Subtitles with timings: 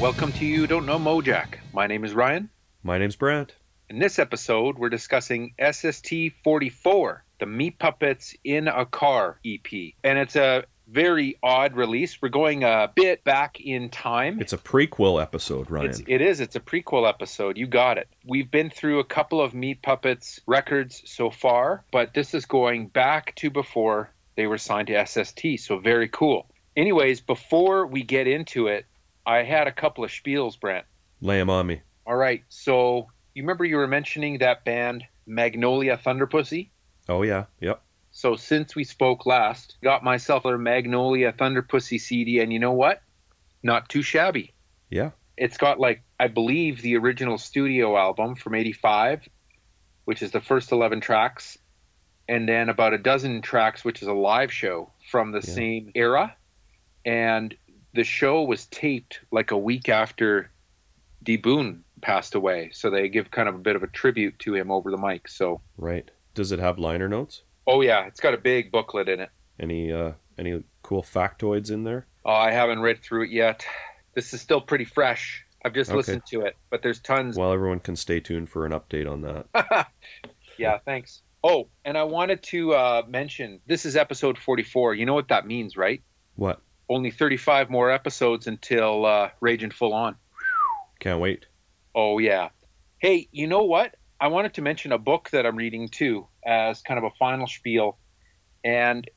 [0.00, 1.56] Welcome to You Don't Know Mojack.
[1.72, 2.48] My name is Ryan.
[2.84, 3.56] My name's Brant.
[3.90, 6.12] In this episode, we're discussing SST
[6.44, 9.66] 44, the Meat Puppets in a Car EP.
[10.04, 12.22] And it's a very odd release.
[12.22, 14.40] We're going a bit back in time.
[14.40, 15.90] It's a prequel episode, Ryan.
[15.90, 16.38] It's, it is.
[16.38, 17.58] It's a prequel episode.
[17.58, 18.06] You got it.
[18.24, 22.86] We've been through a couple of Meat Puppets records so far, but this is going
[22.86, 25.58] back to before they were signed to SST.
[25.58, 26.46] So very cool.
[26.76, 28.86] Anyways, before we get into it,
[29.28, 30.86] I had a couple of spiels, Brent.
[31.20, 31.82] Lay 'em on me.
[32.06, 32.42] All right.
[32.48, 36.70] So you remember you were mentioning that band Magnolia Thunderpussy?
[37.10, 37.82] Oh yeah, yep.
[38.10, 43.02] So since we spoke last, got myself a Magnolia Thunderpussy CD, and you know what?
[43.62, 44.54] Not too shabby.
[44.88, 45.10] Yeah.
[45.36, 49.28] It's got like I believe the original studio album from '85,
[50.06, 51.58] which is the first 11 tracks,
[52.28, 55.54] and then about a dozen tracks, which is a live show from the Yeah.
[55.54, 56.34] same era.
[57.04, 57.54] And
[57.94, 60.50] the show was taped like a week after
[61.22, 64.54] D Boon passed away, so they give kind of a bit of a tribute to
[64.54, 65.28] him over the mic.
[65.28, 66.10] So, Right.
[66.34, 67.42] Does it have liner notes?
[67.66, 69.30] oh yeah, it's got a big booklet in it.
[69.60, 72.06] Any uh any cool factoids in there?
[72.24, 73.66] Oh, I haven't read through it yet.
[74.14, 75.44] This is still pretty fresh.
[75.64, 75.96] I've just Okay.
[75.96, 77.36] listened to it, but there's tons.
[77.36, 79.88] Well, everyone can stay tuned for an update on that.
[80.58, 81.22] yeah, thanks.
[81.42, 84.94] Oh, and I wanted to uh, mention this is episode 44.
[84.94, 86.02] You know what that means, right?
[86.36, 86.60] What?
[86.88, 90.16] Only 35 more episodes until uh, Raging Full On.
[91.00, 91.46] Can't wait.
[91.94, 92.48] Oh, yeah.
[92.98, 93.94] Hey, you know what?
[94.20, 97.46] I wanted to mention a book that I'm reading too as kind of a final
[97.46, 97.98] spiel.
[98.64, 99.08] And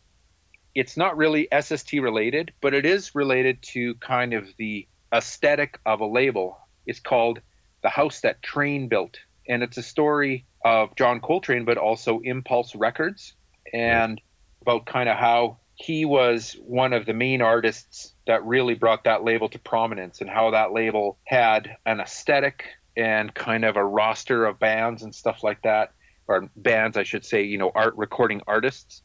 [0.75, 6.02] it's not really SST related, but it is related to kind of the aesthetic of
[6.02, 6.58] a label.
[6.86, 7.42] It's called
[7.83, 9.17] The House That Trane Built.
[9.48, 13.33] And it's a story of John Coltrane, but also Impulse Records,
[13.73, 14.21] and
[14.61, 19.23] about kind of how he was one of the main artists that really brought that
[19.23, 22.65] label to prominence and how that label had an aesthetic
[22.95, 25.92] and kind of a roster of bands and stuff like that
[26.27, 29.02] or bands i should say you know art recording artists.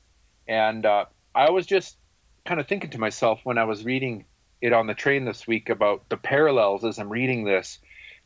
[0.47, 1.97] And uh, i was just
[2.45, 4.27] kind of thinking to myself when i was reading
[4.61, 7.79] it on the train this week about the parallels as i'm reading this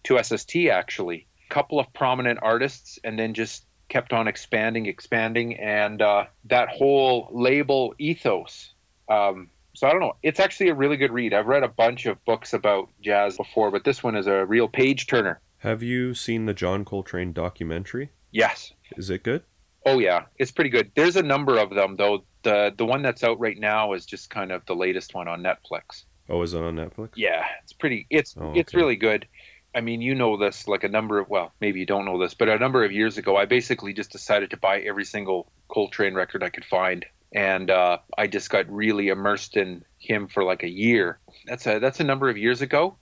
[0.05, 1.27] to sst actually.
[1.49, 6.69] A couple of prominent artists and then just kept on expanding expanding and uh, that
[6.71, 8.73] whole label ethos
[9.11, 10.17] um, so I don't know.
[10.23, 11.33] It's actually a really good read.
[11.33, 14.69] I've read a bunch of books about jazz before, but this one is a real
[14.69, 15.41] page turner.
[15.59, 18.11] Have you seen the John Coltrane documentary?
[18.31, 18.73] Yes.
[18.97, 19.43] Is it good?
[19.87, 20.91] Oh yeah, it's pretty good.
[20.95, 22.25] There's a number of them though.
[22.43, 25.43] The the one that's out right now is just kind of the latest one on
[25.43, 26.05] Netflix.
[26.29, 27.11] Oh, is it on Netflix?
[27.17, 28.07] Yeah, it's pretty.
[28.11, 29.27] It's Oh, it's really good.
[29.75, 32.35] I mean, you know this like a number of well, maybe you don't know this,
[32.35, 36.15] but a number of years ago, I basically just decided to buy every single Coltrane
[36.15, 40.63] record I could find, and uh, I just got really immersed in him for like
[40.63, 41.19] a year.
[41.47, 42.97] That's a that's a number of years ago.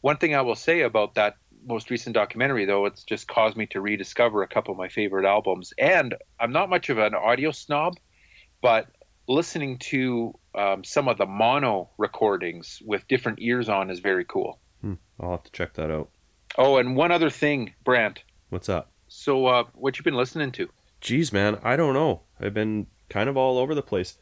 [0.00, 3.66] One thing I will say about that most recent documentary, though, it's just caused me
[3.66, 5.72] to rediscover a couple of my favorite albums.
[5.78, 7.94] And I'm not much of an audio snob,
[8.62, 8.86] but
[9.28, 14.58] listening to um, some of the mono recordings with different ears on is very cool.
[15.20, 16.08] I'll have to check that out.
[16.58, 18.22] Oh, and one other thing, Brant.
[18.50, 18.90] What's up?
[19.08, 20.68] So, uh, what you been listening to?
[21.00, 22.22] Geez, man, I don't know.
[22.40, 24.16] I've been kind of all over the place.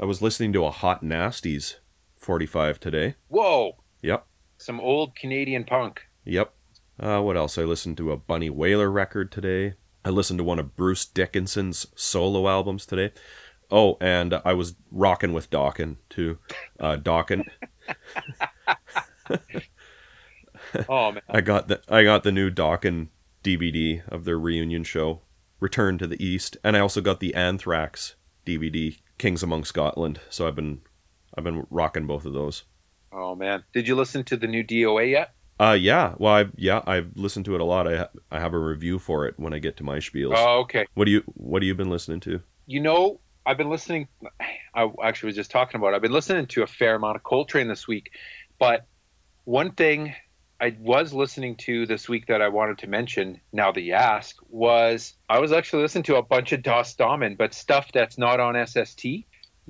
[0.00, 1.76] I was listening to a Hot Nasties
[2.16, 3.14] 45 today.
[3.28, 4.26] Whoa, Yep.
[4.58, 6.02] some old Canadian punk.
[6.24, 6.52] Yep.
[6.98, 7.56] Uh, what else?
[7.58, 9.74] I listened to a Bunny Wailer record today.
[10.04, 13.12] I listened to one of Bruce Dickinson's solo albums today.
[13.70, 16.38] Oh, and I was rocking with Dokken too.
[16.78, 17.44] Uh, Dokken.
[20.88, 23.08] Oh man, I got the I got the new Dokken
[23.42, 25.20] DVD of their reunion show,
[25.60, 28.14] Return to the East, and I also got the Anthrax
[28.46, 30.20] DVD, Kings Among Scotland.
[30.28, 30.80] So I've been
[31.36, 32.64] I've been rocking both of those.
[33.12, 33.64] oh man.
[33.72, 35.34] Did you listen to the new DOA yet?
[35.58, 36.14] Uh, yeah.
[36.18, 37.86] Well, I yeah I've listened to it a lot.
[37.86, 40.34] I ha- I have a review for it when I get to my spiels.
[40.36, 40.86] Oh, okay.
[40.94, 42.40] What do you What have you been listening to?
[42.66, 44.08] You know, I've been listening.
[44.74, 45.92] I actually was just talking about.
[45.92, 45.96] It.
[45.96, 48.12] I've been listening to a fair amount of Coltrane this week,
[48.58, 48.86] but
[49.44, 50.14] one thing
[50.60, 53.40] I was listening to this week that I wanted to mention.
[53.52, 57.36] Now that you ask, was I was actually listening to a bunch of Das Damen,
[57.36, 59.06] but stuff that's not on SST.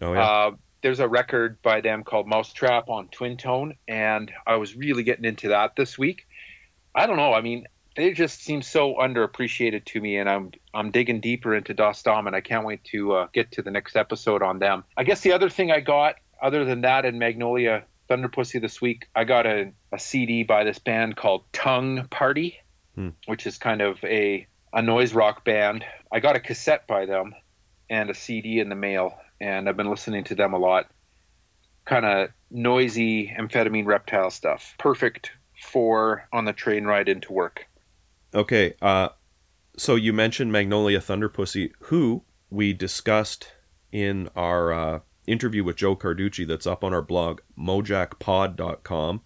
[0.03, 0.23] Oh yeah.
[0.23, 0.51] Uh,
[0.83, 5.25] there's a record by them called Mousetrap on Twin Tone, and I was really getting
[5.25, 6.27] into that this week.
[6.95, 7.35] I don't know.
[7.35, 7.67] I mean,
[7.97, 12.27] they just seem so underappreciated to me, and I'm I'm digging deeper into Das Dom,
[12.27, 14.85] and I can't wait to uh, get to the next episode on them.
[14.97, 19.07] I guess the other thing I got, other than that, and Magnolia Thunderpussy this week,
[19.15, 22.57] I got a, a CD by this band called Tongue Party,
[22.97, 23.11] Hmm.
[23.27, 25.85] which is kind of a a noise rock band.
[26.13, 27.35] I got a cassette by them
[27.89, 30.91] and a CD in the mail, and I've been listening to them a lot.
[31.87, 34.75] kind of noisy amphetamine reptile stuff.
[34.79, 35.31] Perfect
[35.61, 37.67] for on the train ride into work.
[38.35, 39.09] Okay, uh,
[39.77, 43.53] so you mentioned Magnolia Thunder Pussy, who we discussed
[43.93, 49.23] in our uh, interview with Joe Carducci that's up on our blog, mojackpod.com.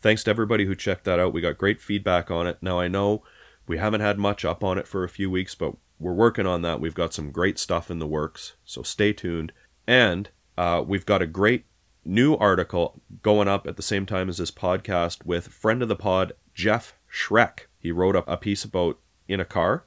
[0.00, 1.32] Thanks to everybody who checked that out.
[1.32, 2.58] We got great feedback on it.
[2.60, 3.22] Now, I know
[3.66, 6.62] we haven't had much up on it for a few weeks, but we're working on
[6.62, 6.80] that.
[6.80, 9.52] We've got some great stuff in the works, so stay tuned.
[9.86, 10.28] And
[10.58, 11.64] uh, we've got a great
[12.04, 15.96] new article going up at the same time as this podcast with friend of the
[15.96, 17.66] pod, Jeff Schroeck.
[17.78, 18.98] He wrote up a piece about
[19.28, 19.84] in a car,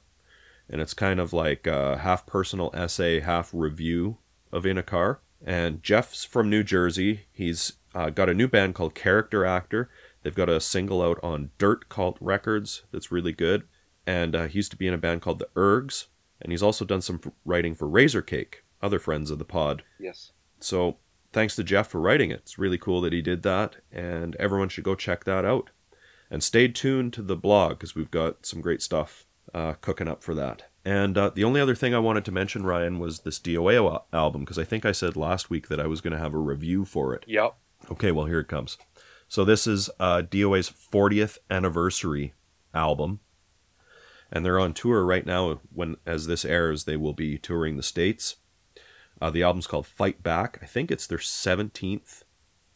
[0.68, 4.18] and it's kind of like a half personal essay, half review
[4.52, 5.20] of in a car.
[5.44, 7.26] And Jeff's from New Jersey.
[7.32, 9.90] He's uh, got a new band called Character Actor.
[10.22, 13.64] They've got a single out on Dirt Cult Records that's really good.
[14.06, 16.06] And uh, he used to be in a band called the Ergs.
[16.40, 19.82] And he's also done some writing for Razor Cake, other friends of the pod.
[19.98, 20.32] Yes.
[20.58, 20.98] So
[21.32, 22.40] thanks to Jeff for writing it.
[22.40, 23.76] It's really cool that he did that.
[23.92, 25.70] And everyone should go check that out.
[26.30, 30.22] And stay tuned to the blog because we've got some great stuff uh, cooking up
[30.22, 30.64] for that.
[30.84, 34.42] And uh, the only other thing I wanted to mention, Ryan, was this DOA album
[34.42, 36.84] because I think I said last week that I was going to have a review
[36.84, 37.24] for it.
[37.26, 37.54] Yep.
[37.90, 38.78] Okay, well, here it comes.
[39.28, 42.34] So, this is uh, DOA's 40th anniversary
[42.74, 43.20] album.
[44.32, 45.60] And they're on tour right now.
[45.72, 48.36] When As this airs, they will be touring the States.
[49.20, 50.58] Uh, the album's called Fight Back.
[50.62, 52.22] I think it's their 17th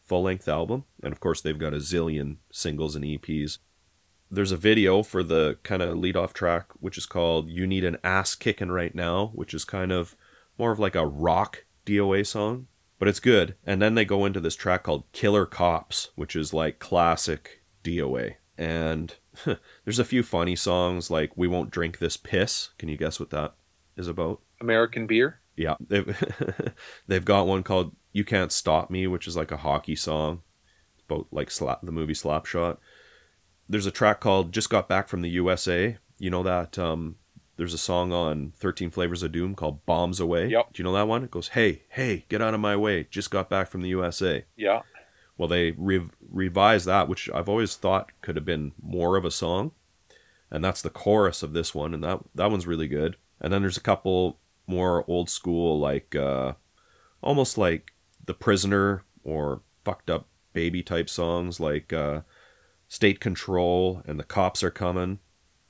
[0.03, 0.85] full length album.
[1.01, 3.57] And of course, they've got a zillion singles and EPs
[4.35, 7.83] there's a video for the kind of lead off track, which is called You Need
[7.85, 10.15] an Ass Kicking Right Now, which is kind of
[10.57, 12.67] more of like a rock DOA song,
[12.99, 13.55] but it's good.
[13.65, 18.35] And then they go into this track called Killer Cops, which is like classic DOA.
[18.57, 19.15] And
[19.85, 22.69] there's a few funny songs like We Won't Drink This Piss.
[22.77, 23.55] Can you guess what that
[23.97, 24.41] is about?
[24.61, 25.39] American beer?
[25.55, 25.75] Yeah.
[25.87, 26.73] They've,
[27.07, 30.41] they've got one called You Can't Stop Me, which is like a hockey song.
[31.09, 32.77] about like slap the movie Slapshot
[33.67, 37.15] there's a track called "Just Got Back from the USA." You know that um,
[37.57, 40.73] there's a song on 13 Flavors of Doom called "Bombs Away." Yep.
[40.73, 41.23] Do you know that one?
[41.23, 43.07] It goes, "Hey, hey, get out of my way!
[43.09, 44.81] Just got back from the USA." Yeah.
[45.37, 49.31] Well, they re- revised that, which I've always thought could have been more of a
[49.31, 49.71] song,
[50.49, 53.17] and that's the chorus of this one, and that that one's really good.
[53.41, 56.53] And then there's a couple more old school, like uh,
[57.21, 57.93] almost like
[58.25, 61.91] "The Prisoner" or "Fucked Up Baby" type songs, like.
[61.91, 62.21] Uh,
[62.87, 65.19] State Control and The Cops Are Coming.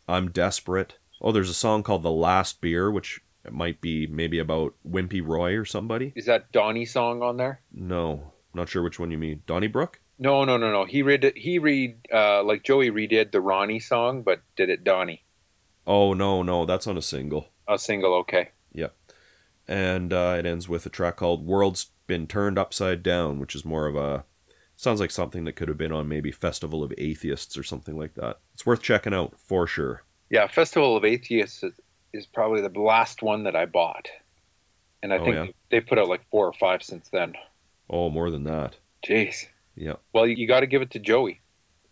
[0.08, 0.98] I'm Desperate.
[1.22, 5.56] Oh, there's a song called The Last Beer, which might be maybe about Wimpy Roy
[5.56, 6.14] or somebody.
[6.16, 7.62] Is that Donnie song on there?
[7.74, 9.44] No, not sure which one you mean.
[9.46, 10.02] Donnybrook?
[10.18, 10.86] No, no, no, no.
[10.86, 15.26] He read he read uh, like Joey redid the Ronnie song, but did it Donnie?
[15.86, 17.50] Oh no, no, that's on a single.
[17.68, 18.50] A single, okay.
[18.74, 18.96] Yep.
[19.68, 23.66] And uh, it ends with a track called "World's Been Turned Upside Down," which is
[23.66, 24.24] more of a
[24.76, 28.16] Sounds like something that could have been on maybe Festival of Atheists or something like
[28.16, 28.40] that.
[28.54, 30.04] It's worth checking out for sure.
[30.30, 31.74] Yeah, Festival of Atheists is,
[32.14, 34.10] is probably the last one that I bought.
[35.02, 35.46] And I oh, think yeah?
[35.70, 37.34] they put out like four or five since then.
[37.90, 38.76] Oh, more than that.
[39.06, 39.46] Jeez.
[39.76, 39.94] Yeah.
[40.14, 41.42] Well, you, you got to give it to Joey.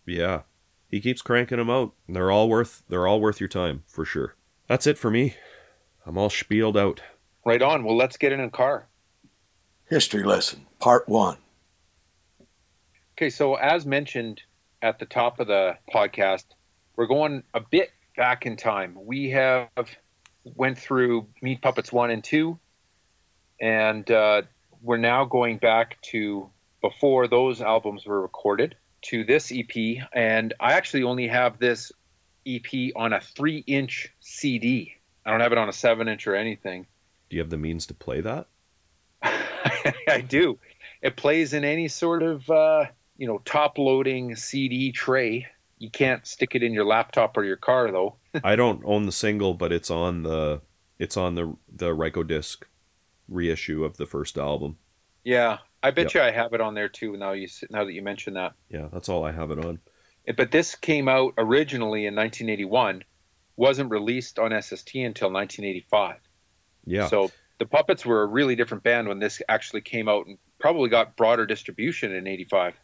[0.06, 0.42] Yeah.
[0.90, 1.92] He keeps cranking them out.
[2.08, 4.36] They're all worth they're all worth your time for sure.
[4.68, 5.36] That's it for me.
[6.06, 7.00] I'm all spieled out.
[7.44, 7.84] Right on.
[7.84, 8.86] Well, let's get in a car.
[9.88, 11.36] History lesson, part 1.
[13.16, 14.42] Okay, so as mentioned
[14.82, 16.46] at the top of the podcast,
[16.96, 18.98] we're going a bit back in time.
[19.00, 19.68] We have
[20.42, 22.58] went through Meat Puppets one and two,
[23.60, 24.42] and uh,
[24.82, 26.50] we're now going back to
[26.82, 30.08] before those albums were recorded to this EP.
[30.12, 31.92] And I actually only have this
[32.44, 34.96] EP on a three-inch CD.
[35.24, 36.84] I don't have it on a seven-inch or anything.
[37.30, 38.48] Do you have the means to play that?
[39.22, 40.58] I do.
[41.00, 42.86] It plays in any sort of uh,
[43.24, 45.46] you know, top loading CD tray.
[45.78, 48.16] You can't stick it in your laptop or your car though.
[48.44, 50.60] I don't own the single, but it's on the
[50.98, 52.64] it's on the the Rykodisc
[53.26, 54.76] reissue of the first album.
[55.24, 56.14] Yeah, I bet yep.
[56.14, 57.16] you I have it on there too.
[57.16, 58.52] Now you now that you mention that.
[58.68, 59.78] Yeah, that's all I have it on.
[60.36, 63.04] But this came out originally in 1981,
[63.56, 66.16] wasn't released on SST until 1985.
[66.84, 67.06] Yeah.
[67.06, 70.90] So the Puppets were a really different band when this actually came out and probably
[70.90, 72.74] got broader distribution in 85.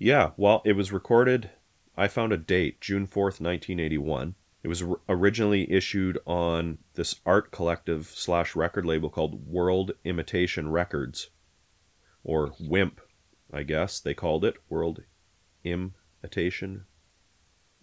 [0.00, 1.50] Yeah, well, it was recorded.
[1.94, 4.34] I found a date, June 4th, 1981.
[4.62, 11.28] It was originally issued on this art collective slash record label called World Imitation Records,
[12.24, 13.02] or WIMP,
[13.52, 15.02] I guess they called it World
[15.64, 16.86] Imitation.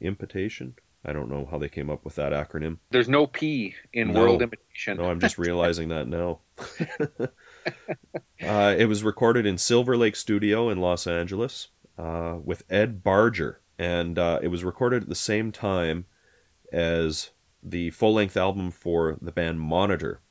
[0.01, 0.74] Impitation?
[1.05, 2.79] I don't know how they came up with that acronym.
[2.89, 4.21] There's no P in no.
[4.21, 4.97] World Imitation.
[4.97, 6.39] no, I'm just realizing that now.
[8.39, 13.62] Uh, it was recorded in Silver Lake Studio in Los Angeles uh, with Ed Barger,
[13.77, 16.06] and uh, it was recorded at the same time
[16.72, 17.32] as
[17.63, 20.22] the full length album for the band Monitor.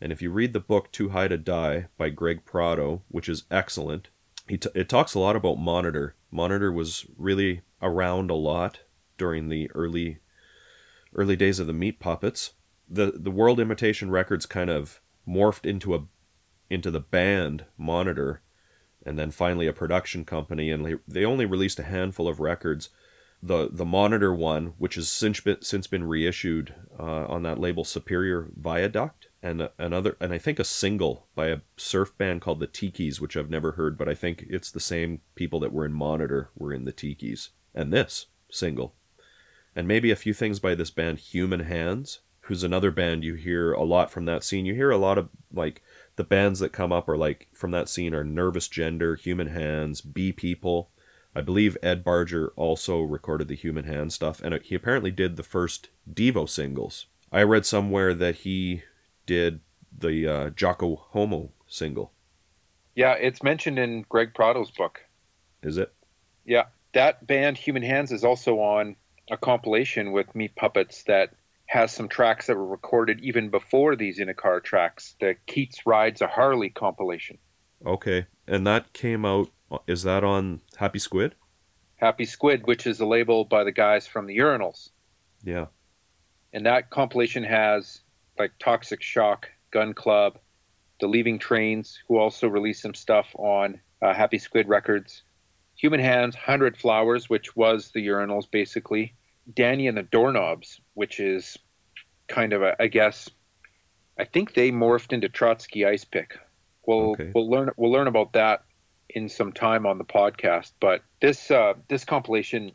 [0.00, 3.44] And if you read the book Too High to Die by Greg Prato, which is
[3.50, 4.08] excellent,
[4.48, 6.16] he t- it talks a lot about Monitor.
[6.30, 8.80] Monitor was really around a lot
[9.16, 10.18] during the early
[11.14, 12.54] early days of the Meat Puppets.
[12.88, 16.06] The the World Imitation Records kind of morphed into a
[16.68, 18.40] into the band Monitor
[19.04, 22.90] and then finally a production company and they only released a handful of records.
[23.42, 27.84] The the monitor one which has since been since been reissued uh, on that label
[27.84, 32.68] superior viaduct and another and i think a single by a surf band called the
[32.68, 35.92] tikis which i've never heard but i think it's the same people that were in
[35.92, 38.94] monitor were in the tikis and this single.
[39.74, 43.72] And maybe a few things by this band human hands who's another band you hear
[43.72, 44.66] a lot from that scene.
[44.66, 45.82] You hear a lot of like
[46.16, 50.00] the bands that come up are like from that scene are Nervous Gender, Human Hands,
[50.00, 50.90] Bee People.
[51.34, 55.42] I believe Ed Barger also recorded the Human Hand stuff, and he apparently did the
[55.42, 57.06] first Devo singles.
[57.30, 58.82] I read somewhere that he
[59.24, 59.60] did
[59.96, 62.12] the uh, Jocko Homo single.
[62.94, 65.00] Yeah, it's mentioned in Greg Prato's book.
[65.62, 65.94] Is it?
[66.44, 68.96] Yeah, that band Human Hands is also on
[69.30, 71.32] a compilation with Meat Puppets that
[71.66, 75.14] has some tracks that were recorded even before these in a car tracks.
[75.20, 77.38] The Keats Rides a Harley compilation.
[77.84, 79.50] Okay, and that came out.
[79.86, 81.34] Is that on Happy Squid?
[81.96, 84.90] Happy Squid, which is a label by the guys from the Urinals.
[85.42, 85.66] Yeah.
[86.52, 88.00] And that compilation has
[88.38, 90.38] like Toxic Shock, Gun Club,
[91.00, 95.22] The Leaving Trains, who also released some stuff on uh, Happy Squid Records.
[95.76, 99.14] Human Hands, Hundred Flowers, which was the Urinals basically.
[99.52, 101.58] Danny and the Doorknobs, which is
[102.28, 103.28] kind of a, I guess,
[104.18, 106.38] I think they morphed into Trotsky Ice Pick.
[106.86, 107.30] We'll okay.
[107.34, 108.64] we'll learn we'll learn about that
[109.08, 110.72] in some time on the podcast.
[110.80, 112.72] But this uh, this compilation,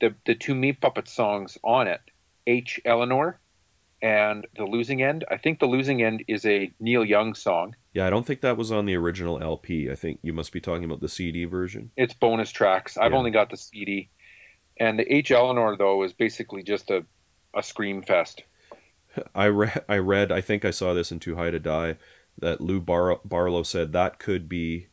[0.00, 2.00] the the two Meat Puppet songs on it,
[2.46, 3.38] H Eleanor
[4.02, 5.24] and the losing end.
[5.30, 7.76] I think the losing end is a Neil Young song.
[7.94, 9.90] Yeah, I don't think that was on the original LP.
[9.90, 11.92] I think you must be talking about the CD version.
[11.96, 12.98] It's bonus tracks.
[12.98, 13.18] I've yeah.
[13.18, 14.10] only got the CD.
[14.78, 15.30] And the H.
[15.30, 17.04] Eleanor though is basically just a,
[17.54, 18.42] a scream fest.
[19.34, 21.96] I read, I read, I think I saw this in Too High to Die,
[22.38, 24.88] that Lou Bar- Barlow said that could be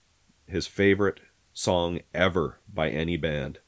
[0.45, 1.21] his favorite
[1.53, 3.59] song ever by any band.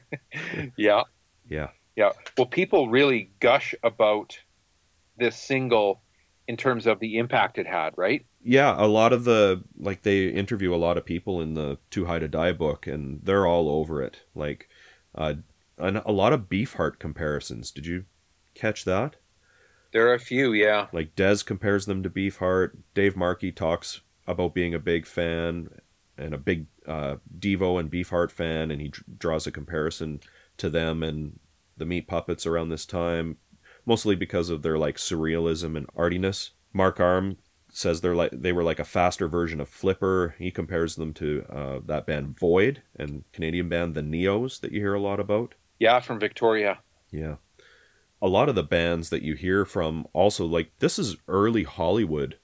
[0.76, 1.02] yeah.
[1.48, 1.68] Yeah.
[1.94, 2.10] Yeah.
[2.36, 4.38] Well, people really gush about
[5.16, 6.02] this single
[6.48, 8.24] in terms of the impact it had, right?
[8.42, 12.04] Yeah, a lot of the like they interview a lot of people in the Too
[12.04, 14.22] High to Die book and they're all over it.
[14.34, 14.68] Like
[15.16, 15.34] uh,
[15.78, 17.70] a lot of Beefheart comparisons.
[17.70, 18.04] Did you
[18.54, 19.16] catch that?
[19.92, 20.88] There are a few, yeah.
[20.92, 22.76] Like Dez compares them to Beefheart.
[22.94, 25.70] Dave Markey talks about being a big fan
[26.18, 30.20] and a big uh, Devo and Beefheart fan, and he d- draws a comparison
[30.56, 31.38] to them and
[31.76, 33.36] the Meat Puppets around this time,
[33.84, 36.50] mostly because of their like surrealism and artiness.
[36.72, 37.36] Mark Arm
[37.76, 40.34] says they're like they were like a faster version of Flipper.
[40.38, 44.80] He compares them to uh, that band Void and Canadian band The Neos that you
[44.80, 45.54] hear a lot about.
[45.78, 46.78] Yeah, from Victoria.
[47.10, 47.36] Yeah.
[48.22, 52.38] A lot of the bands that you hear from also like this is early Hollywood.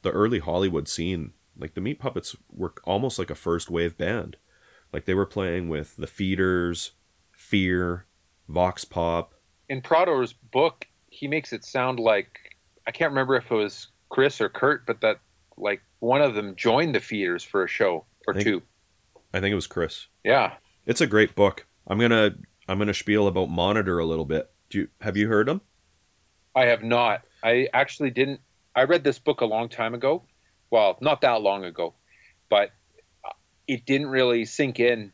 [0.00, 1.32] The early Hollywood scene.
[1.56, 4.38] Like the Meat Puppets were almost like a first wave band.
[4.90, 6.92] Like they were playing with the Feeders,
[7.30, 8.06] Fear,
[8.48, 9.34] Vox Pop.
[9.68, 12.38] In Prato's book, he makes it sound like
[12.86, 15.20] I can't remember if it was Chris or Kurt, but that
[15.56, 18.62] like one of them joined the Feeders for a show or I think, two.
[19.32, 20.06] I think it was Chris.
[20.22, 20.52] Yeah,
[20.86, 21.66] it's a great book.
[21.86, 22.34] I'm gonna
[22.68, 24.50] I'm gonna spiel about Monitor a little bit.
[24.68, 25.62] Do you have you heard them?
[26.54, 27.22] I have not.
[27.42, 28.40] I actually didn't.
[28.76, 30.24] I read this book a long time ago.
[30.70, 31.94] Well, not that long ago,
[32.50, 32.70] but
[33.66, 35.12] it didn't really sink in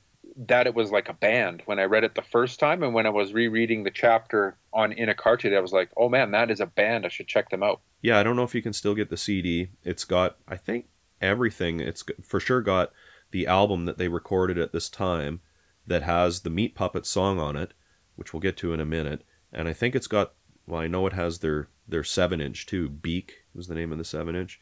[0.48, 3.06] that it was like a band when I read it the first time, and when
[3.06, 6.32] I was rereading the chapter on In a Car Today, I was like, "Oh man,
[6.32, 7.06] that is a band.
[7.06, 9.16] I should check them out." Yeah, I don't know if you can still get the
[9.16, 9.70] CD.
[9.84, 10.86] It's got, I think,
[11.20, 11.80] everything.
[11.80, 12.92] It's for sure got
[13.30, 15.40] the album that they recorded at this time
[15.86, 17.74] that has the Meat Puppet song on it,
[18.16, 19.24] which we'll get to in a minute.
[19.52, 20.32] And I think it's got,
[20.66, 22.88] well, I know it has their their seven inch too.
[22.88, 24.60] Beak was the name of the seven inch.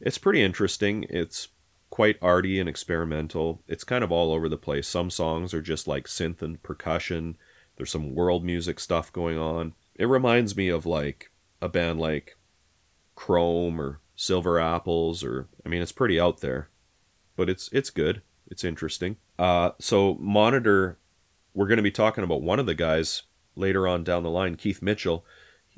[0.00, 1.06] It's pretty interesting.
[1.08, 1.48] It's
[1.90, 3.62] quite arty and experimental.
[3.66, 4.86] It's kind of all over the place.
[4.86, 7.36] Some songs are just like synth and percussion.
[7.76, 9.74] There's some world music stuff going on.
[9.94, 11.30] It reminds me of like
[11.62, 12.36] a band like
[13.18, 16.68] Chrome or Silver Apples or I mean it's pretty out there.
[17.36, 18.22] But it's it's good.
[18.48, 19.16] It's interesting.
[19.38, 20.98] Uh so Monitor
[21.54, 23.22] we're going to be talking about one of the guys
[23.56, 25.24] later on down the line, Keith Mitchell.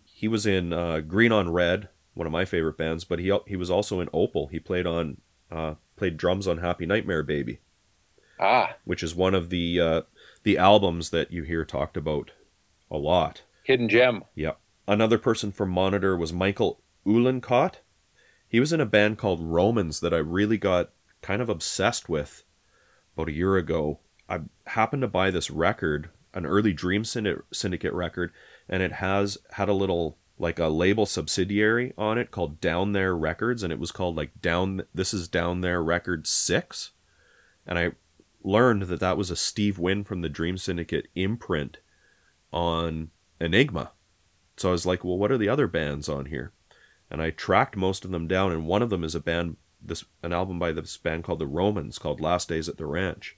[0.05, 3.57] He was in uh, Green on Red, one of my favorite bands, but he he
[3.57, 4.49] was also in Opal.
[4.49, 5.17] He played on
[5.51, 7.61] uh, played drums on Happy Nightmare Baby,
[8.39, 10.03] Ah, which is one of the uh,
[10.43, 12.33] the albums that you hear talked about
[12.91, 13.43] a lot.
[13.63, 14.25] hidden gem.
[14.35, 14.59] Yep.
[14.87, 17.77] Another person from Monitor was Michael Uhlenkott.
[18.49, 20.91] He was in a band called Romans that I really got
[21.23, 22.45] kind of obsessed with
[23.15, 24.01] about a year ago.
[24.29, 28.33] I happened to buy this record, an early Dream Syndicate record,
[28.69, 33.17] and it has had a little like a label subsidiary on it called Down There
[33.17, 34.83] Records, and it was called like Down.
[34.95, 36.93] This is Down There Record Six,
[37.67, 37.93] and I
[38.43, 41.79] learned that that was a Steve Wynn from the Dream Syndicate imprint
[42.53, 43.93] on Enigma.
[44.57, 46.53] So I was like, well, what are the other bands on here?
[47.11, 50.05] And I tracked most of them down, and one of them is a band, this
[50.23, 53.37] an album by this band called the Romans, called Last Days at the Ranch.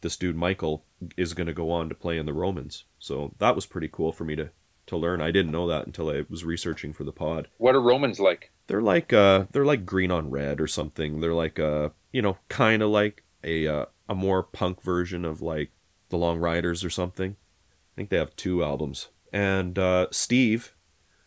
[0.00, 0.84] This dude Michael
[1.16, 4.12] is going to go on to play in the Romans, so that was pretty cool
[4.12, 4.50] for me to
[4.86, 5.22] to learn.
[5.22, 7.48] I didn't know that until I was researching for the pod.
[7.56, 8.52] What are Romans like?
[8.66, 11.20] They're like uh, they're like Green on Red or something.
[11.20, 15.42] They're like uh, you know, kind of like a uh, a more punk version of
[15.42, 15.70] like
[16.10, 17.32] the Long Ryders or something.
[17.32, 19.08] I think they have two albums.
[19.32, 20.74] And uh, Steve,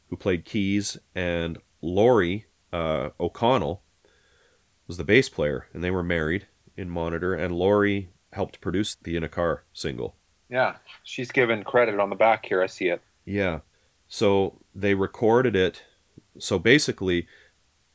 [0.10, 3.82] who played keys, and Laurie uh, O'Connell
[4.88, 7.34] was the bass player, and they were married in Monitor.
[7.34, 10.16] And Laurie helped produce the In a Car single.
[10.50, 12.62] Yeah, she's given credit on the back here.
[12.62, 13.02] I see it.
[13.26, 13.60] Yeah.
[14.08, 15.84] So they recorded it.
[16.40, 17.28] So basically,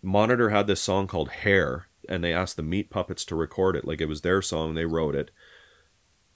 [0.02, 3.86] Monitor had this song called Hair, and they asked the Meat Puppets to record it.
[3.86, 5.30] Like it was their song, they wrote it.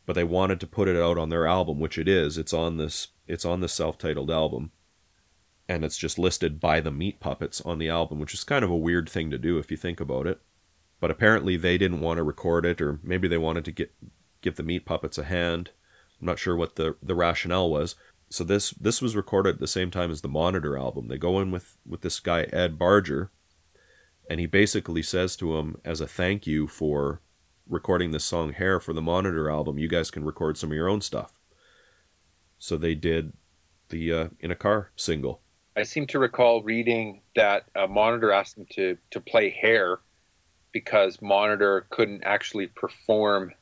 [0.07, 2.39] But they wanted to put it out on their album, which it is.
[2.39, 4.71] It's on this it's on this self-titled album.
[5.69, 8.71] And it's just listed by the Meat Puppets on the album, which is kind of
[8.71, 10.41] a weird thing to do if you think about it.
[11.01, 13.93] But apparently they didn't want to record it, or maybe they wanted to get
[14.41, 15.71] give the Meat Puppets a hand.
[16.21, 17.97] I'm not sure what the, the rationale was
[18.29, 21.09] so this this was recorded at the same time as the Monitor album.
[21.09, 23.31] They go in with with this guy Ed Barger,
[24.29, 27.21] and he basically says to him as a thank you for
[27.69, 30.89] recording this song Hair for the Monitor album, you guys can record some of your
[30.89, 31.41] own stuff.
[32.59, 33.33] So they did
[33.91, 35.43] the uh, in a car single.
[35.77, 39.99] I seem to recall reading that uh, Monitor asked them to to play Hair
[40.73, 43.53] because Monitor couldn't actually perform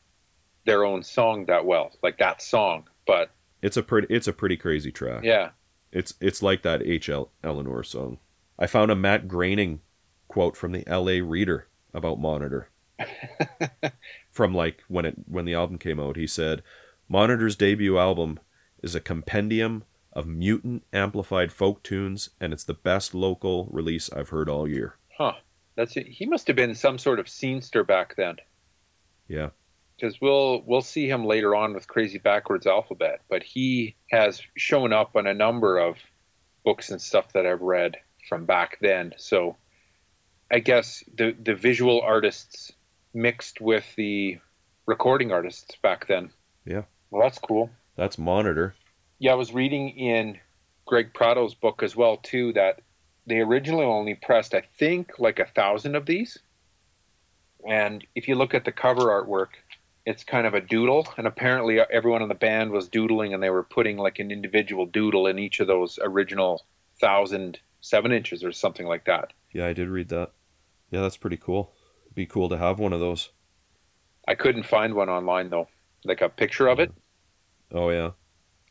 [0.65, 2.85] their own song that well, like that song.
[3.07, 3.31] But
[3.63, 5.25] It's a pretty it's a pretty crazy track.
[5.25, 5.51] yeah,
[5.93, 7.31] It's it's like that H.L.
[7.43, 8.19] Eleanor song.
[8.59, 9.81] I found a Matt Groening
[10.29, 11.21] quote from the L.A.
[11.21, 12.69] Reader about Monitor.
[14.31, 16.63] from like when it when the album came out, he said,
[17.09, 18.39] "Monitor's debut album
[18.85, 19.83] is a compendium
[20.15, 24.97] of mutant amplified folk tunes, and it's the best local release I've heard all year."
[25.19, 25.33] huh?
[25.77, 26.07] That's it.
[26.07, 28.37] He must have been some sort of scenester back then.
[29.29, 29.51] Yeah,
[29.97, 34.93] because we'll we'll see him later on with Crazy Backwards Alphabet, but he has shown
[34.93, 35.97] up on a number of
[36.65, 37.97] books and stuff that I've read
[38.29, 39.15] from back then.
[39.17, 39.57] So
[40.51, 42.73] I guess the the visual artists
[43.13, 44.39] mixed with the
[44.87, 46.31] recording artists back then.
[46.65, 46.83] Yeah.
[47.11, 47.71] Well, that's cool.
[47.97, 48.75] that's Monitor.
[49.25, 50.39] Yeah, I was reading in
[50.85, 52.83] Greg Prato's book as well too that
[53.27, 56.41] they originally only pressed I think like a thousand of these.
[57.67, 59.55] And if you look at the cover artwork,
[60.05, 63.43] it's kind of a doodle, and apparently uh, everyone in the band was doodling, and
[63.43, 66.67] they were putting like an individual doodle in each of those original
[67.01, 69.33] thousand seven inches or something like that.
[69.55, 70.33] Yeah, I did read that.
[70.91, 71.73] Yeah, that's pretty cool.
[72.05, 73.31] It'd be cool to have one of those.
[74.29, 75.69] I couldn't find one online though,
[76.05, 76.93] like a picture of it,
[77.73, 78.11] Oh yeah.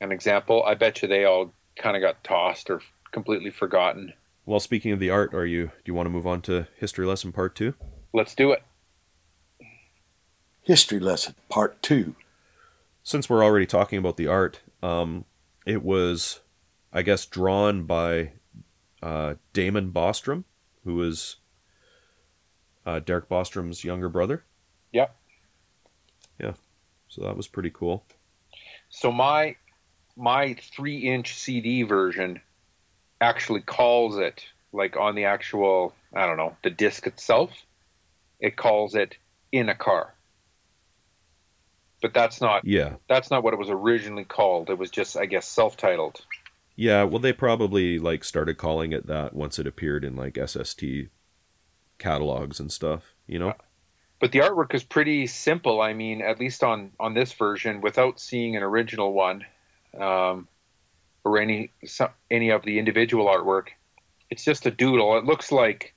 [0.03, 0.63] An example.
[0.65, 2.81] I bet you they all kind of got tossed or
[3.13, 4.11] completely forgotten.
[4.45, 7.05] Well, speaking of the art, are you do you want to move on to history
[7.05, 7.73] lesson part 2?
[8.13, 8.61] Let's do it.
[10.61, 12.15] History lesson, part two.
[13.01, 15.23] since we're already talking about the art, um,
[15.65, 16.41] it was,
[16.91, 18.31] I guess, drawn by
[19.01, 20.43] uh, Damon Bostrom,
[20.83, 21.37] who was
[22.85, 24.43] uh, Derrick Bostrom's younger brother.
[24.91, 25.15] Yep.
[26.39, 26.53] Yeah,
[27.07, 28.05] so that was pretty cool.
[28.89, 29.55] So my
[30.15, 32.41] my three inch CD version
[33.21, 37.52] actually calls it like on the actual I don't know the disc itself.
[38.39, 39.17] It calls it
[39.52, 40.13] in a car,
[42.02, 44.69] but that's not Yeah, that's not what it was originally called.
[44.69, 46.26] It was just I guess self titled.
[46.76, 47.04] yeah.
[47.04, 50.84] Well, they probably like started calling it that once it appeared in like SST
[51.99, 53.13] catalogs and stuff.
[53.28, 53.49] You know.
[53.49, 53.54] Uh,
[54.19, 55.82] but the artwork is pretty simple.
[55.82, 59.45] I mean, at least on on this version, without seeing an original one,
[59.99, 60.47] um,
[61.23, 63.67] or any some, any of the individual artwork,
[64.29, 65.17] it's just a doodle.
[65.17, 65.93] It looks like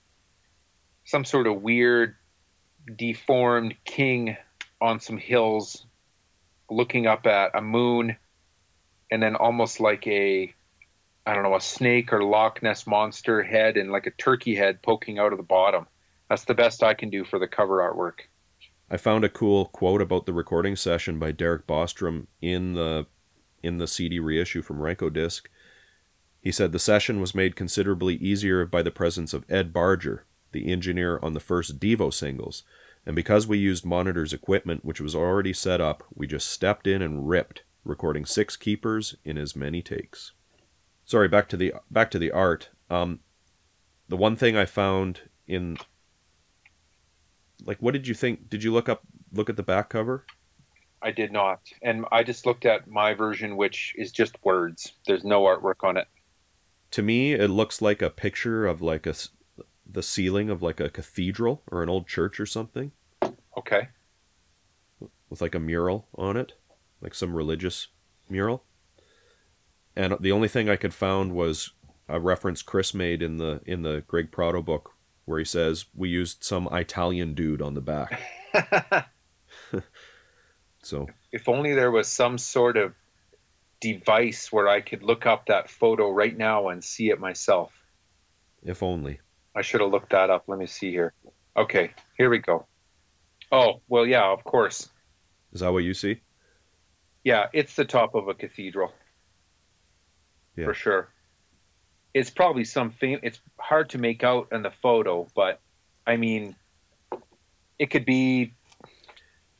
[1.04, 2.16] some sort of weird,
[2.94, 4.36] deformed king
[4.80, 5.86] on some hills,
[6.70, 8.16] looking up at a moon,
[9.10, 10.54] and then almost like a
[11.26, 14.80] I don't know, a snake or Loch Ness monster head and like a turkey head
[14.80, 15.88] poking out of the bottom.
[16.30, 18.26] That's the best I can do for the cover artwork.
[18.88, 23.06] I found a cool quote about the recording session by Derrick Bostrom in the
[23.66, 25.42] in the CD reissue from Rykodisc.
[26.40, 30.70] He said the session was made considerably easier by the presence of Ed Barger, the
[30.70, 32.62] engineer on the first Devo singles,
[33.04, 37.02] and because we used Monitor's equipment which was already set up, we just stepped in
[37.02, 40.32] and ripped, recording six keepers in as many takes.
[41.04, 42.70] Sorry, back to the back to the art.
[42.90, 43.20] Um,
[44.08, 45.78] the one thing I found in
[47.64, 48.48] like what did you think?
[48.48, 49.02] Did you look up
[49.32, 50.24] look at the back cover?
[51.06, 54.92] I did not, and I just looked at my version, which is just words.
[55.06, 56.08] There's no artwork on it.
[56.90, 59.14] To me, it looks like a picture of like a
[59.88, 62.90] the ceiling of like a cathedral or an old church or something
[63.56, 63.86] Okay.
[65.30, 66.54] with like a mural on it,
[67.00, 67.86] like some religious
[68.28, 68.64] mural.
[69.94, 71.70] And the only thing I could found was
[72.08, 74.90] a reference Chris made in the in the Greg Prato book
[75.24, 78.20] where he says we used some Italian dude on the back.
[80.86, 82.94] So if only there was some sort of
[83.80, 87.72] device where I could look up that photo right now and see it myself.
[88.62, 89.18] if only.
[89.54, 90.44] I should have looked that up.
[90.46, 91.12] Let me see here.
[91.56, 92.66] Okay, here we go.
[93.50, 94.88] Oh, well, yeah, of course.
[95.52, 96.20] Is that what you see?
[97.24, 98.92] Yeah, it's the top of a cathedral.
[100.56, 100.66] Yeah.
[100.66, 101.08] For sure.
[102.14, 105.60] It's probably some fam- it's hard to make out in the photo, but
[106.06, 106.54] I mean
[107.78, 108.54] it could be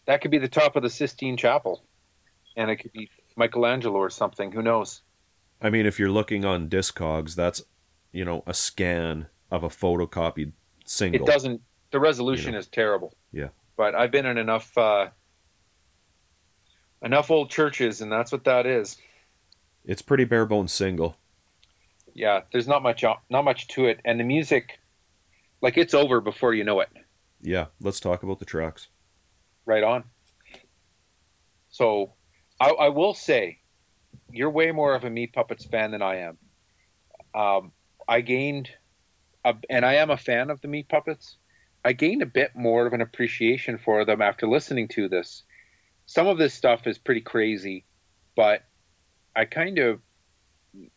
[0.07, 1.83] that could be the top of the Sistine Chapel.
[2.57, 5.03] And it could be Michelangelo or something, who knows.
[5.61, 7.63] I mean, if you're looking on Discogs, that's
[8.13, 10.53] you know a scan of a photocopied
[10.85, 11.23] single.
[11.23, 13.15] It doesn't the resolution is terrible.
[13.33, 13.49] Yeah.
[13.77, 15.09] But I've been in enough uh
[17.03, 18.97] enough old churches and that's what that is.
[19.85, 21.17] It's pretty bare bones single.
[22.15, 24.81] yeah there's not much not much to it and the music
[25.61, 26.89] like it's over before you know it
[27.43, 28.89] Yeah, let's talk about the tracks.
[29.67, 30.05] Right on.
[31.71, 32.15] So
[32.59, 33.59] i, I will say
[34.33, 36.39] you're way more of a meat puppets fan than i am.
[37.35, 37.73] Um,
[38.09, 38.71] i gained
[39.45, 41.37] a, and i am a fan of the meat puppets.
[41.85, 45.45] I gained a bit more of an appreciation for them after listening to this.
[46.07, 47.85] Some of this stuff is pretty crazy
[48.37, 48.63] but
[49.35, 50.01] i kind of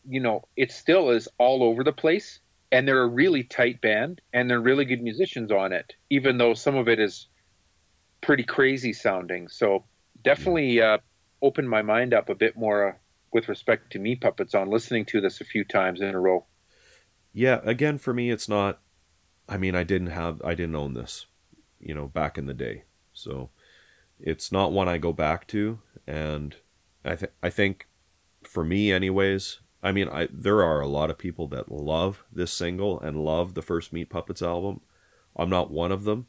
[0.06, 2.38] you know it still is all over the place
[2.70, 6.54] and they're a really tight band and they're really good musicians on it even though
[6.54, 7.26] some of it is
[8.20, 9.84] pretty crazy sounding so
[10.22, 10.98] definitely uh,
[11.42, 12.92] opened my mind up a bit more uh,
[13.32, 16.44] with respect to me puppets on listening to this a few times in a row
[17.32, 18.80] Yeah, again for me it's not
[19.50, 21.26] I mean, I didn't have I didn't own this,
[21.80, 22.84] you know, back in the day.
[23.12, 23.50] So
[24.20, 26.54] it's not one I go back to and
[27.04, 27.88] I th- I think
[28.44, 32.52] for me anyways, I mean, I there are a lot of people that love this
[32.52, 34.82] single and love the first Meat Puppets album.
[35.34, 36.28] I'm not one of them,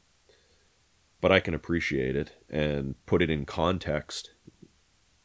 [1.21, 4.31] but I can appreciate it and put it in context.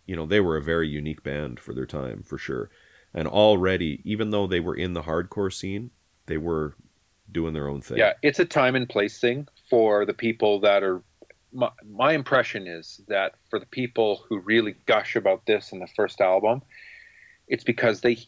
[0.07, 2.71] You know, they were a very unique band for their time, for sure.
[3.13, 5.91] And already, even though they were in the hardcore scene,
[6.27, 6.77] they were
[7.31, 7.99] doing their own thing.
[7.99, 11.03] yeah it's a time and place thing for the people that are
[11.53, 15.87] my, my impression is that for the people who really gush about this in the
[15.97, 16.63] first album
[17.49, 18.19] it's because they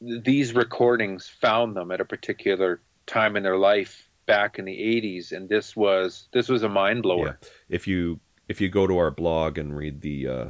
[0.00, 5.32] these recordings found them at a particular time in their life back in the 80s
[5.32, 9.10] and this was this was a mind blower If you if you go to our
[9.10, 10.46] blog and read the uh,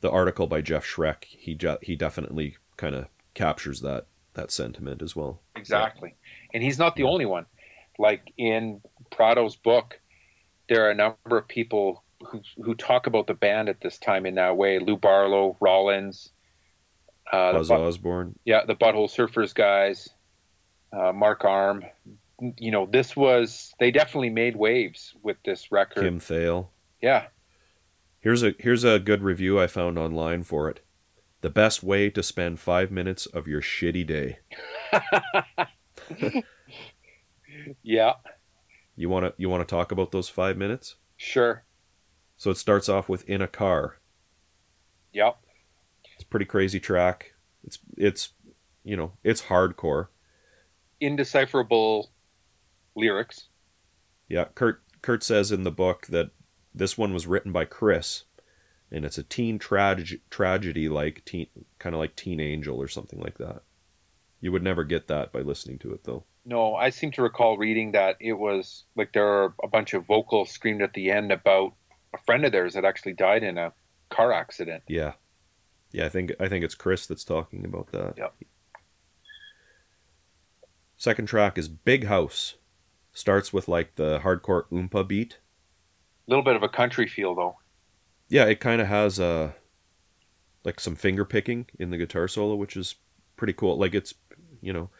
[0.00, 5.16] the article by Jeff Schroeck, he he definitely kind of captures that that sentiment as
[5.16, 5.40] well.
[5.56, 6.14] Exactly.
[6.52, 7.46] And he's not the only one.
[7.98, 10.00] Like in Prato's book,
[10.68, 14.26] there are a number of people who, who talk about the band at this time
[14.26, 14.78] in that way.
[14.78, 16.32] Lou Barlow, Rollins,
[17.32, 18.38] uh, Buzz Butt- Osborne.
[18.44, 20.08] yeah, the Butthole Surfers guys,
[20.92, 21.84] uh, Mark Arm.
[22.58, 26.02] You know, this was, they definitely made waves with this record.
[26.02, 26.68] Kim Thayil.
[27.00, 27.26] Yeah.
[28.20, 30.80] Here's a here's a good review I found online for it.
[31.40, 34.38] The best way to spend five minutes of your shitty day.
[37.82, 38.14] Yeah.
[38.96, 40.96] You wanna you wanna talk about those five minutes?
[41.16, 41.64] Sure.
[42.36, 43.98] So it starts off with in a car.
[45.12, 45.38] Yep.
[46.14, 47.34] It's a pretty crazy track.
[47.64, 48.30] It's it's
[48.84, 50.08] you know it's hardcore.
[51.00, 52.11] Indecipherable
[52.96, 53.48] lyrics.
[54.28, 56.30] Yeah, Kurt Kurt says in the book that
[56.74, 58.24] this one was written by Chris,
[58.90, 63.20] and it's a teen trage- tragedy like teen kind of like Teen Angel or something
[63.20, 63.62] like that.
[64.40, 66.24] You would never get that by listening to it though.
[66.44, 70.06] No, I seem to recall reading that it was like there are a bunch of
[70.06, 71.74] vocals screamed at the end about
[72.12, 73.72] a friend of theirs that actually died in a
[74.10, 74.82] car accident.
[74.88, 75.12] Yeah,
[75.92, 76.06] yeah.
[76.06, 78.14] I think I think it's Chris that's talking about that.
[78.16, 78.34] Yep.
[80.96, 82.54] Second track is Big House.
[83.12, 85.38] Starts with like the hardcore oompa beat.
[86.26, 87.56] A little bit of a country feel though.
[88.28, 89.54] Yeah, it kind of has a
[90.64, 92.94] like some finger picking in the guitar solo, which is
[93.36, 93.78] pretty cool.
[93.78, 94.14] Like it's
[94.60, 94.90] you know,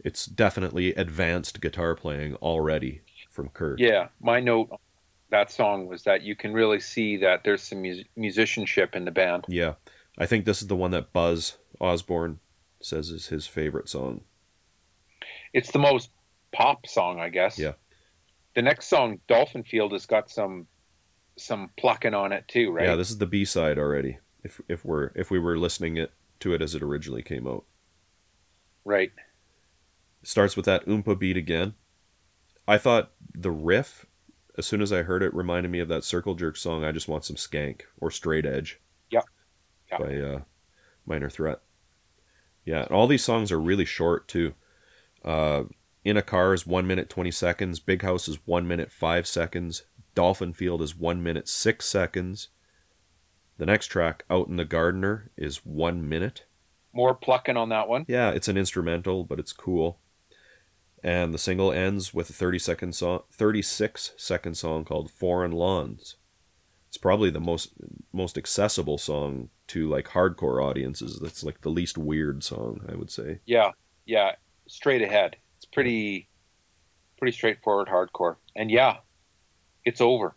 [0.00, 3.80] it's definitely advanced guitar playing already from Kurt.
[3.80, 4.78] Yeah, my note on
[5.30, 9.10] that song was that you can really see that there's some mus- musicianship in the
[9.10, 9.44] band.
[9.48, 9.74] Yeah.
[10.16, 12.38] I think this is the one that Buzz Osborne
[12.80, 14.20] says is his favorite song.
[15.52, 16.10] It's the most
[16.54, 17.58] pop song, I guess.
[17.58, 17.72] Yeah.
[18.54, 20.66] The next song, Dolphin Field, has got some
[21.36, 22.86] some plucking on it too, right?
[22.86, 24.18] Yeah, this is the B side already.
[24.42, 27.64] If if we're if we were listening it to it as it originally came out.
[28.84, 29.12] right.
[30.22, 31.74] starts with that oompa beat again.
[32.66, 34.06] I thought the riff,
[34.56, 36.84] as soon as I heard it, reminded me of that Circle Jerk song.
[36.84, 38.80] I just want some skank or Straight Edge.
[39.10, 39.20] Yeah.
[39.90, 39.98] Yeah.
[39.98, 40.40] By uh,
[41.06, 41.60] Minor Threat.
[42.64, 44.54] Yeah, and all these songs are really short too.
[45.24, 45.64] Uh,
[46.04, 47.80] In a Car is one minute twenty seconds.
[47.80, 49.84] Big House is one minute five seconds.
[50.14, 52.48] Dolphin Field is one minute six seconds.
[53.56, 56.44] The next track, Out in the Gardener, is one minute.
[56.92, 58.04] More plucking on that one.
[58.06, 59.98] Yeah, it's an instrumental, but it's cool.
[61.02, 66.16] And the single ends with a 30 second song, 36 second song called Foreign Lawns.
[66.88, 67.72] It's probably the most
[68.12, 71.18] most accessible song to like hardcore audiences.
[71.20, 73.40] That's like the least weird song, I would say.
[73.46, 73.72] Yeah,
[74.06, 74.32] yeah.
[74.68, 75.36] Straight ahead.
[75.74, 76.28] Pretty
[77.18, 78.36] pretty straightforward hardcore.
[78.56, 78.98] And yeah,
[79.84, 80.34] it's over.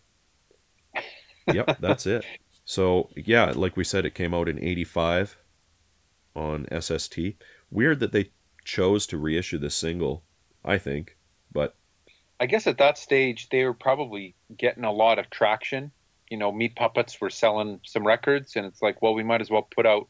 [1.53, 2.25] Yep, that's it.
[2.65, 5.37] So, yeah, like we said it came out in 85
[6.35, 7.17] on SST.
[7.71, 8.31] Weird that they
[8.65, 10.23] chose to reissue this single,
[10.65, 11.15] I think,
[11.53, 11.77] but
[12.41, 15.91] I guess at that stage they were probably getting a lot of traction.
[16.29, 19.49] You know, Meat Puppets were selling some records, and it's like, well, we might as
[19.49, 20.09] well put out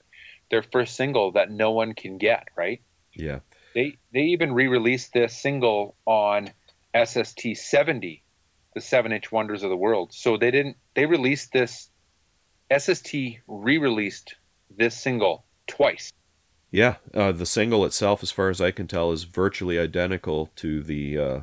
[0.49, 2.81] their first single that no one can get, right?
[3.13, 3.39] yeah.
[3.77, 6.49] They they even re-released this single on
[6.95, 8.23] SST 70,
[8.73, 10.13] the seven inch wonders of the world.
[10.13, 11.91] So they didn't they released this
[12.75, 13.13] SST
[13.47, 14.33] re-released
[14.75, 16.11] this single twice.
[16.71, 20.81] Yeah, uh, the single itself, as far as I can tell, is virtually identical to
[20.81, 21.39] the uh,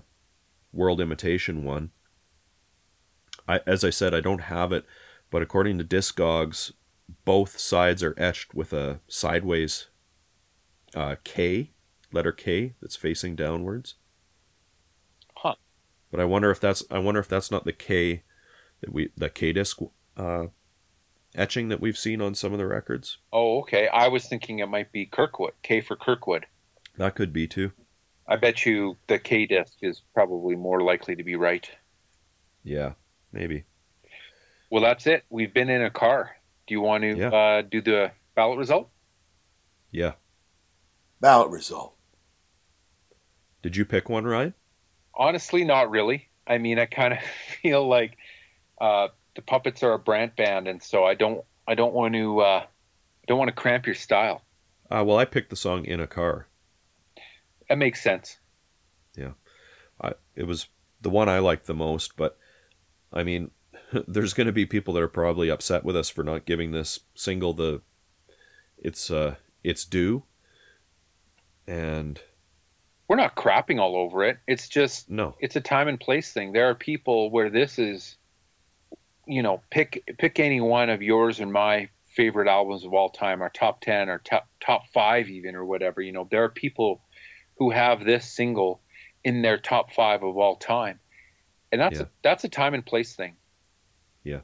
[0.72, 1.92] World Imitation one.
[3.46, 4.84] I, as I said, I don't have it,
[5.30, 6.72] but according to Discogs,
[7.24, 9.86] both sides are etched with a sideways
[10.96, 11.70] uh, K,
[12.14, 13.94] letter K, that's facing downwards.
[15.36, 15.54] Huh.
[16.10, 18.22] But I wonder if that's I wonder if that's not the K
[18.80, 19.78] that we the K disc
[20.16, 20.46] uh,
[21.34, 23.18] etching that we've seen on some of the records.
[23.32, 23.88] Oh, okay.
[23.88, 26.46] I was thinking it might be Kirkwood, K for Kirkwood.
[26.96, 27.72] That could be too.
[28.26, 31.68] I bet you the K disc is probably more likely to be right.
[32.62, 32.92] Yeah,
[33.32, 33.64] maybe.
[34.70, 35.24] Well, that's it.
[35.28, 36.30] We've been in a car.
[36.66, 37.28] Do you want to Yeah.
[37.28, 38.88] uh, do the ballot result?
[39.90, 40.12] Yeah.
[41.20, 41.93] Ballot result.
[43.64, 44.52] Did you pick one, Ryan?
[45.14, 46.28] Honestly, not really.
[46.46, 47.18] I mean, I kind of
[47.62, 48.18] feel like
[48.78, 52.40] uh, the puppets are a Brant band, and so I don't, I don't want to,
[52.40, 54.42] uh, I don't want to cramp your style.
[54.90, 56.46] Uh, well, I picked the song "In a Car."
[57.70, 58.36] That makes sense.
[59.16, 59.32] Yeah,
[59.98, 60.66] I, it was
[61.00, 62.36] the one I liked the most, but
[63.14, 63.50] I mean,
[64.06, 67.00] there's going to be people that are probably upset with us for not giving this
[67.14, 67.80] single the
[68.76, 70.24] its uh its due.
[71.66, 72.20] And
[73.06, 74.38] We're not crapping all over it.
[74.46, 76.52] It's just, no, it's a time and place thing.
[76.52, 78.16] There are people where this is,
[79.26, 83.42] you know, pick pick any one of yours and my favorite albums of all time,
[83.42, 86.00] our top ten, or top top five, even or whatever.
[86.00, 87.02] You know, there are people
[87.58, 88.80] who have this single
[89.22, 90.98] in their top five of all time,
[91.72, 92.02] and that's Yeah.
[92.02, 93.36] a, that's a time and place thing.
[94.22, 94.40] Yeah.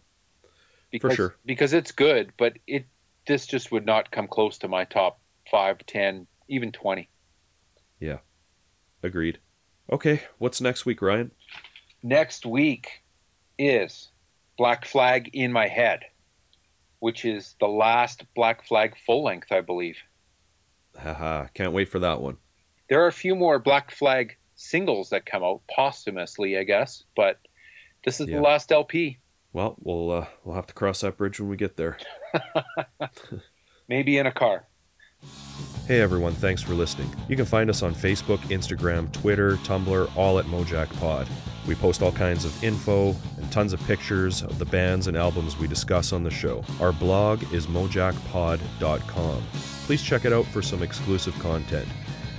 [0.91, 1.35] because, sure.
[1.47, 2.85] Because it's good, but it
[3.27, 5.21] this just would not come close to my top
[5.51, 7.09] five, ten, even twenty.
[9.03, 9.39] Agreed.
[9.93, 11.31] Okay, what's next week, Ryan?
[12.03, 13.03] next week
[13.59, 14.09] is
[14.57, 16.01] Black Flag in My Head,
[17.01, 19.97] which is the last Black Flag full length, I believe.
[20.99, 22.37] Haha, can't wait for that one.
[22.89, 27.39] There are a few more Black Flag singles that come out posthumously, I guess, but
[28.05, 28.37] this is Yeah.
[28.37, 29.19] the last LP.
[29.53, 31.99] Well, we'll uh, we'll have to cross that bridge when we get there.
[33.89, 34.67] Maybe in a car.
[35.91, 37.13] Hey everyone, thanks for listening.
[37.29, 41.27] You can find us on Facebook, Instagram, Twitter, Tumblr, all at Mojack Pod.
[41.67, 45.59] We post all kinds of info and tons of pictures of the bands and albums
[45.59, 46.63] we discuss on the show.
[46.79, 49.43] Our blog is mojackpod.com.
[49.87, 51.89] Please check it out for some exclusive content.